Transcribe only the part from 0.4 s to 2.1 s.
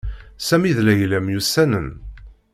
Sami d Layla myussanen.